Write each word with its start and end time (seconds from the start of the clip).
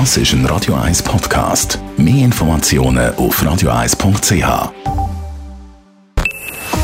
Das 0.00 0.16
ist 0.16 0.32
ein 0.32 0.44
Radio 0.46 0.74
1 0.74 1.04
Podcast. 1.04 1.78
Mehr 1.96 2.24
Informationen 2.24 3.14
auf 3.14 3.40
radio1.ch. 3.40 4.72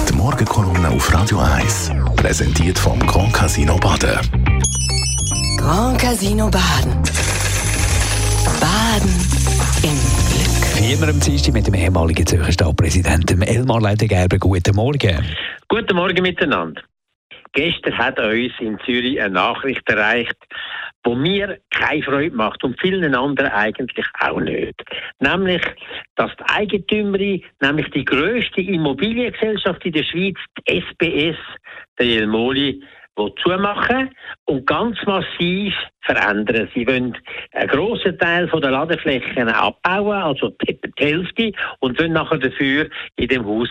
Die 0.08 0.12
Morgenkolumne 0.14 0.90
auf 0.90 1.12
Radio 1.12 1.40
1 1.40 1.90
präsentiert 2.14 2.78
vom 2.78 3.00
Grand 3.00 3.32
Casino 3.32 3.76
Baden. 3.78 4.20
Grand 5.58 6.00
Casino 6.00 6.48
Baden. 6.48 7.02
Baden 8.60 9.10
im 9.82 9.98
Glück. 10.30 10.78
Wie 10.78 10.92
immer 10.92 11.08
am 11.08 11.18
Dienstag 11.18 11.52
mit 11.52 11.66
dem 11.66 11.74
ehemaligen 11.74 12.24
Zürcher 12.24 12.52
Stadtpräsidenten 12.52 13.42
Elmar 13.42 13.80
Leidegerber. 13.80 14.38
Guten 14.38 14.76
Morgen. 14.76 15.24
Guten 15.66 15.96
Morgen 15.96 16.22
miteinander. 16.22 16.80
Gestern 17.54 17.98
hat 17.98 18.20
uns 18.20 18.52
in 18.60 18.78
Zürich 18.86 19.20
eine 19.20 19.34
Nachricht 19.34 19.88
erreicht, 19.88 20.36
wo 21.04 21.14
mir 21.14 21.58
keine 21.70 22.02
Freude 22.02 22.36
macht 22.36 22.62
und 22.62 22.80
vielen 22.80 23.14
anderen 23.14 23.50
eigentlich 23.50 24.06
auch 24.20 24.40
nicht. 24.40 24.82
Nämlich, 25.18 25.62
dass 26.16 26.30
die 26.36 26.44
Eigentümerin, 26.44 27.42
nämlich 27.60 27.90
die 27.90 28.04
grösste 28.04 28.60
Immobiliengesellschaft 28.60 29.84
in 29.84 29.92
der 29.92 30.04
Schweiz, 30.04 30.36
die 30.58 30.82
SPS, 30.82 31.38
der 31.98 32.06
Jelmoli, 32.06 32.82
zumachen 33.42 34.10
und 34.46 34.66
ganz 34.66 34.96
massiv 35.06 35.74
verändern. 36.02 36.68
Sie 36.74 36.86
wollen 36.86 37.16
einen 37.52 37.68
grossen 37.68 38.18
Teil 38.18 38.46
der 38.46 38.70
Ladeflächen 38.70 39.48
abbauen, 39.48 40.22
also 40.22 40.50
die 40.66 40.78
Hälfte, 40.98 41.52
und 41.80 41.98
wollen 41.98 42.12
nachher 42.12 42.38
dafür 42.38 42.88
in 43.16 43.28
dem 43.28 43.46
Haus 43.46 43.68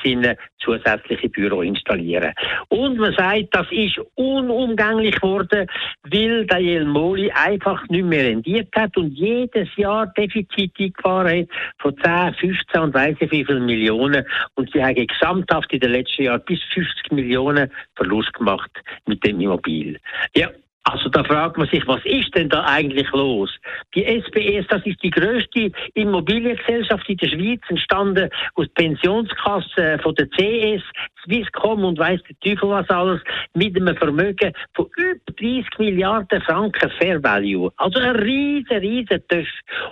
zusätzliche 0.60 1.30
Büro 1.30 1.62
installieren. 1.62 2.34
Und 2.68 2.98
man 2.98 3.14
sagt, 3.14 3.48
das 3.52 3.68
ist 3.72 4.00
unumgänglich 4.16 5.16
geworden, 5.16 5.68
weil 6.04 6.46
der 6.46 6.60
Jelmoli 6.60 7.32
einfach 7.32 7.88
nicht 7.90 8.06
mehr 8.06 8.26
rendiert 8.26 8.70
hat 8.76 8.96
und 8.98 9.12
jedes 9.12 9.68
Jahr 9.76 10.08
Defizit 10.08 10.74
eingefahren 10.80 11.42
hat 11.42 11.48
von 11.80 11.98
10, 11.98 12.34
15 12.36 12.82
und 12.82 12.94
weiss 12.94 13.16
ich 13.20 13.32
wie 13.32 13.46
viele 13.46 13.60
Millionen. 13.60 14.26
Und 14.56 14.72
sie 14.72 14.84
haben 14.84 15.08
gesamthaft 15.08 15.72
in 15.74 15.80
den 15.80 15.92
letzten 15.92 16.24
Jahren 16.24 16.44
bis 16.46 16.60
50 16.74 17.12
Millionen 17.12 17.72
Verlust 17.96 18.34
gemacht 18.34 18.72
mit 19.08 19.24
dem 19.26 19.39
Immobil. 19.42 19.98
Ja, 20.36 20.50
also 20.84 21.10
da 21.10 21.24
fragt 21.24 21.58
man 21.58 21.68
sich, 21.68 21.86
was 21.88 22.04
ist 22.06 22.34
denn 22.36 22.50
da 22.50 22.64
eigentlich 22.64 23.10
los? 23.12 23.52
Die 23.94 24.06
SPS, 24.06 24.66
das 24.70 24.84
ist 24.86 25.04
die 25.04 25.12
größte 25.12 25.72
Immobiliengesellschaft 25.94 27.08
in 27.10 27.18
der 27.18 27.28
Schweiz, 27.28 27.62
entstanden 27.68 28.30
aus 28.56 28.68
Pensionskassen 28.70 30.00
von 30.00 30.16
der 30.16 30.28
CS, 30.30 30.82
Swisscom 31.24 31.84
und 31.84 32.00
weiss 32.00 32.22
der 32.24 32.40
Teufel 32.40 32.70
was 32.70 32.90
alles, 32.90 33.22
mit 33.54 33.76
einem 33.76 33.96
Vermögen 33.98 34.54
von 34.74 34.88
über 34.98 35.32
30 35.38 35.66
Milliarden 35.78 36.42
Franken 36.42 36.90
Fair 36.98 37.22
Value. 37.22 37.72
Also 37.78 38.00
ein 38.00 38.16
riesen, 38.16 38.78
riesen 38.78 39.22
Töff. 39.28 39.48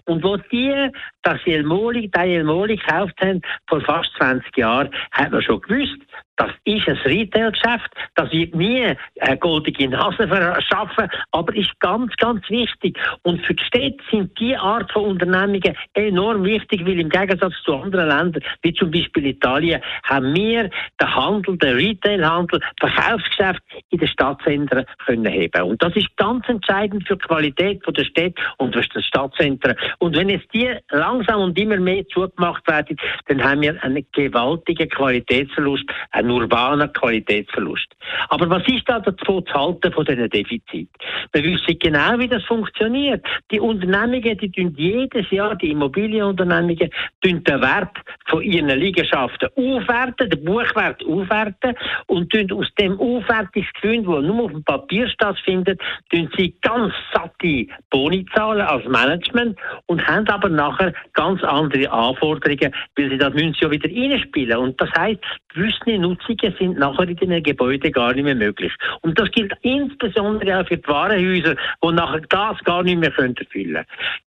Und 0.05 0.23
wo 0.23 0.37
die 0.37 0.89
das 1.21 1.43
Jelmoli, 1.45 2.09
die 2.09 2.19
Jelmoli 2.19 2.77
gekauft 2.77 3.19
haben, 3.21 3.41
vor 3.67 3.81
fast 3.81 4.09
20 4.17 4.57
Jahren, 4.57 4.89
hat 5.11 5.31
man 5.31 5.41
schon 5.41 5.61
gewusst, 5.61 5.97
das 6.37 6.51
ist 6.65 6.87
ein 6.87 6.97
Retailgeschäft, 6.97 7.89
das 8.15 8.31
wird 8.31 8.55
nie 8.55 8.95
eine 9.19 9.37
goldige 9.37 9.89
Nase 9.89 10.27
verschaffen, 10.27 11.09
aber 11.31 11.55
ist 11.55 11.77
ganz, 11.79 12.15
ganz 12.17 12.47
wichtig. 12.49 12.97
Und 13.23 13.45
für 13.45 13.53
die 13.53 13.63
Städte 13.63 14.03
sind 14.11 14.39
die 14.39 14.55
Art 14.55 14.91
von 14.91 15.05
Unternehmungen 15.05 15.75
enorm 15.93 16.43
wichtig, 16.43 16.85
weil 16.85 16.99
im 16.99 17.09
Gegensatz 17.09 17.53
zu 17.65 17.75
anderen 17.75 18.07
Ländern, 18.07 18.43
wie 18.61 18.73
zum 18.73 18.91
Beispiel 18.91 19.25
Italien, 19.25 19.81
haben 20.03 20.33
wir 20.35 20.69
den 21.01 21.15
Handel, 21.15 21.57
den 21.57 21.75
Retailhandel, 21.75 22.61
Verkaufsgeschäft 22.79 23.61
in 23.89 23.99
den 23.99 24.07
Stadtzentren 24.07 24.85
können 25.05 25.25
heben. 25.25 25.63
Und 25.63 25.81
das 25.81 25.95
ist 25.95 26.15
ganz 26.17 26.47
entscheidend 26.47 27.07
für 27.07 27.17
die 27.17 27.25
Qualität 27.25 27.81
der 27.87 28.03
Städte 28.03 28.41
und 28.57 28.75
für 28.75 28.87
das 28.93 29.05
Stadtzentren. 29.05 29.75
Und 29.99 30.15
wenn 30.15 30.29
jetzt 30.29 30.53
die 30.53 30.71
langsam 30.91 31.41
und 31.41 31.57
immer 31.57 31.77
mehr 31.77 32.07
zugemacht 32.09 32.67
werden, 32.67 32.97
dann 33.27 33.43
haben 33.43 33.61
wir 33.61 33.83
einen 33.83 34.05
gewaltigen 34.11 34.89
Qualitätsverlust, 34.89 35.85
einen 36.11 36.26
urbanen 36.31 36.91
Qualitätsverlust. 36.93 37.87
Aber 38.29 38.49
was 38.49 38.63
ist 38.67 38.87
da 38.87 38.99
davon 38.99 39.45
zu 39.45 39.53
halten 39.53 39.91
von 39.91 40.05
diesen 40.05 40.29
Defizit? 40.29 40.89
Wir 41.33 41.43
wissen 41.43 41.79
genau, 41.79 42.17
wie 42.19 42.27
das 42.27 42.43
funktioniert. 42.45 43.25
Die 43.51 43.59
Unternehmungen, 43.59 44.37
die 44.37 44.51
tun 44.51 44.73
jedes 44.77 45.29
Jahr, 45.31 45.55
die 45.55 45.71
Immobilienunternehmungen, 45.71 46.89
tun 47.21 47.43
den 47.43 47.61
Wert 47.61 47.97
von 48.25 48.41
ihren 48.41 48.69
Liegenschaften 48.69 49.49
aufwerten, 49.55 50.29
den 50.29 50.43
Buchwert 50.43 51.03
aufwerten 51.05 51.75
und 52.07 52.31
tun 52.31 52.51
aus 52.51 52.67
dem 52.79 52.99
Aufwertungsgewinn, 52.99 54.05
das 54.05 54.23
nur 54.23 54.45
auf 54.45 54.51
dem 54.51 54.63
Papier 54.63 55.07
stattfindet, 55.09 55.81
tun 56.09 56.29
sie 56.37 56.55
ganz 56.61 56.93
satte 57.13 57.67
Boni 57.89 58.25
zahlen 58.33 58.61
als 58.61 58.85
Management 58.85 59.57
und 59.87 60.05
haben 60.07 60.27
aber 60.27 60.49
nachher 60.49 60.93
ganz 61.13 61.43
andere 61.43 61.89
Anforderungen, 61.91 62.73
weil 62.95 63.09
sie 63.09 63.17
das 63.17 63.33
müssen 63.33 63.53
sie 63.53 63.65
ja 63.65 63.71
wieder 63.71 63.89
reinspielen. 63.89 64.57
Und 64.57 64.79
das 64.81 64.89
heißt, 64.97 65.19
gewisse 65.53 65.97
Nutzungen 65.97 66.16
sind 66.57 66.77
nachher 66.77 67.07
in 67.07 67.15
den 67.15 67.43
Gebäuden 67.43 67.91
gar 67.91 68.13
nicht 68.13 68.23
mehr 68.23 68.35
möglich. 68.35 68.73
Und 69.01 69.19
das 69.19 69.31
gilt 69.31 69.53
insbesondere 69.61 70.59
auch 70.59 70.67
für 70.67 70.77
die 70.77 70.87
Warenhäuser, 70.87 71.55
die 71.83 71.91
nachher 71.91 72.21
das 72.29 72.63
gar 72.63 72.83
nicht 72.83 72.99
mehr 72.99 73.09
erfüllen 73.09 73.35
können. 73.35 73.85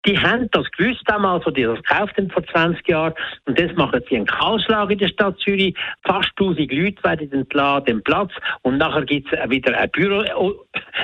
Die 0.05 0.17
haben 0.17 0.49
das 0.51 0.65
gewusst 0.71 1.03
damals, 1.05 1.45
als 1.45 1.53
die 1.53 1.63
das 1.63 1.81
gekauft 1.83 2.17
haben 2.17 2.29
vor 2.31 2.43
20 2.43 2.87
Jahren. 2.87 3.13
Und 3.45 3.59
jetzt 3.59 3.77
machen 3.77 4.01
sie 4.09 4.15
einen 4.15 4.25
Chaoslag 4.25 4.89
in 4.89 4.97
der 4.97 5.09
Stadt 5.09 5.37
Zürich. 5.39 5.75
Fast 6.03 6.31
1000 6.39 6.71
Leute 6.71 7.03
werden 7.03 7.31
entlassen, 7.31 7.85
den 7.85 8.03
Platz. 8.03 8.31
Und 8.63 8.77
nachher 8.77 9.05
gibt 9.05 9.31
es 9.31 9.49
wieder 9.49 9.77
ein 9.77 9.89
Büro, 9.91 10.23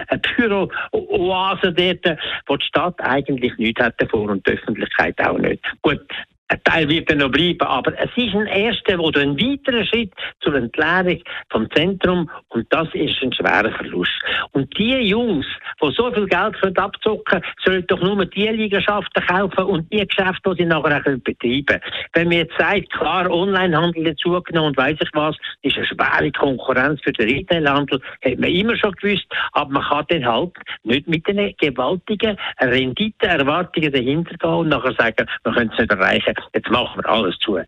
eine 0.07 0.21
Büro-Oase 0.35 1.73
dort, 1.73 2.19
wo 2.47 2.57
die 2.57 2.65
Stadt 2.65 2.99
eigentlich 2.99 3.55
nichts 3.57 3.83
hat 3.83 4.01
davor 4.01 4.29
und 4.29 4.45
die 4.47 4.53
Öffentlichkeit 4.53 5.19
auch 5.21 5.37
nicht. 5.37 5.63
Gut, 5.83 6.01
ein 6.49 6.63
Teil 6.63 6.87
wird 6.87 7.09
dann 7.09 7.17
noch 7.17 7.31
bleiben, 7.31 7.61
aber 7.61 7.93
es 7.99 8.09
ist 8.15 8.33
ein 8.33 8.47
erster 8.47 8.99
oder 8.99 9.21
ein 9.21 9.37
weiterer 9.37 9.85
Schritt 9.85 10.13
zur 10.39 10.55
Entleerung 10.55 11.21
vom 11.49 11.69
Zentrum 11.71 12.29
und 12.49 12.65
das 12.69 12.87
ist 12.93 13.21
ein 13.21 13.33
schwerer 13.33 13.71
Verlust. 13.71 14.11
Und 14.51 14.75
die 14.77 14.95
Jungs, 14.95 15.45
die 15.81 15.91
so 15.91 16.11
viel 16.11 16.25
Geld 16.27 16.59
können 16.61 16.77
abzocken 16.77 17.41
sollen 17.65 17.85
doch 17.87 18.01
nur 18.01 18.25
die 18.25 18.47
Liegenschaften 18.47 19.25
kaufen 19.25 19.65
und 19.65 19.91
die 19.91 20.07
Geschäfte, 20.07 20.51
die 20.51 20.63
sie 20.63 20.65
nachher 20.65 21.01
auch 21.01 21.19
betreiben. 21.19 21.81
Wenn 22.13 22.29
man 22.29 22.37
jetzt 22.37 22.57
sagt, 22.57 22.91
klar, 22.93 23.29
Onlinehandel 23.29 24.09
hat 24.09 24.19
zugenommen 24.19 24.69
und 24.69 24.77
weiss 24.77 24.97
ich 25.01 25.09
was, 25.13 25.35
ist 25.63 25.77
eine 25.77 25.85
schwere 25.85 26.31
Konkurrenz 26.31 27.01
für 27.03 27.11
den 27.11 27.27
Retailhandel, 27.27 27.99
hat 28.23 28.39
man 28.39 28.49
immer 28.49 28.77
schon 28.77 28.93
gewusst, 28.93 29.25
aber 29.51 29.71
man 29.71 29.83
kann 29.83 30.05
dann 30.09 30.25
halt 30.25 30.53
nicht 30.83 31.07
mit 31.07 31.27
den 31.27 31.53
gewaltigen 31.57 32.37
Renditeerwartungen 32.61 33.91
dahinter 33.91 34.35
gehen 34.37 34.49
und 34.49 34.69
nachher 34.69 34.93
sagen, 34.93 35.27
man 35.43 35.53
könnte 35.53 35.73
es 35.73 35.79
nicht 35.79 35.91
erreichen 35.91 36.36
jetzt 36.53 36.69
machen 36.69 37.01
wir 37.01 37.09
alles 37.09 37.37
zu. 37.39 37.59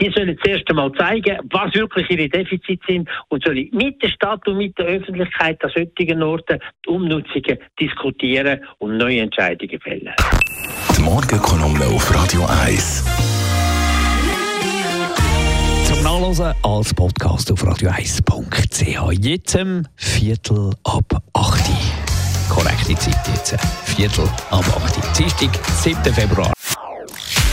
Die 0.00 0.10
sollen 0.10 0.38
zuerst 0.42 0.68
einmal 0.68 0.92
zeigen, 0.92 1.38
was 1.50 1.74
wirklich 1.74 2.10
ihre 2.10 2.28
Defizite 2.28 2.82
sind 2.86 3.08
und 3.28 3.44
sollen 3.44 3.68
mit 3.72 4.02
der 4.02 4.08
Stadt 4.08 4.46
und 4.46 4.58
mit 4.58 4.78
der 4.78 4.86
Öffentlichkeit 4.86 5.62
an 5.64 5.70
solchen 5.70 6.22
Orten 6.22 6.58
die 6.84 6.88
Umnutzungen 6.88 7.58
diskutieren 7.80 8.60
und 8.78 8.96
neue 8.96 9.20
Entscheidungen 9.20 9.80
fällen. 9.80 10.14
Die 10.96 11.02
Morgenkolumne 11.02 11.86
auf 11.86 12.14
Radio 12.14 12.46
1. 12.64 13.04
Zum 15.84 16.02
Nachlesen 16.02 16.52
als 16.62 16.94
Podcast 16.94 17.52
auf 17.52 17.62
radio1.ch. 17.64 19.24
Jetzt 19.24 19.56
um 19.56 19.82
Viertel 19.96 20.70
ab 20.84 21.04
8 21.34 21.62
Korrekte 22.48 22.94
Zeit 22.96 23.28
jetzt. 23.28 23.56
Viertel 23.84 24.24
ab 24.50 24.64
8 24.84 25.18
Dienstag, 25.18 25.50
7. 25.64 26.14
Februar. 26.14 26.51